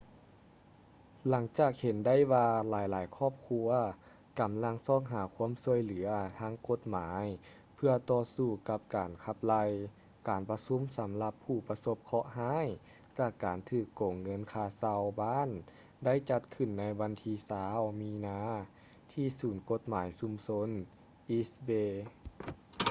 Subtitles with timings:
[1.29, 3.67] ຫຼັງຈາກເຫັນໄດ້ວ່າຫຼາຍໆຄອບຄົວ
[4.39, 7.25] ກຳລັງຊອກຫາຄວາມຊ່ວຍເຫຼືອທາງກົດໝາຍ
[7.75, 9.63] ເພື່ອຕໍ່ສູ້ກັບການຂັບໄລ່
[10.29, 12.67] ການປະຊຸມສຳລັບຜູ້ປະສົບເຄາະຮ້າຍ
[13.19, 15.49] ຈາກການຖືກໂກງເງິນຄ່າເຊົ່າບ້ານ
[16.05, 17.33] ໄດ້ຈັດຂຶ້ນໃນວັນທີ
[17.67, 18.41] 20 ມີນາ
[19.13, 20.69] ທີ່ສູນກົດໝາຍຊຸມຊົນ
[21.37, 21.89] east bay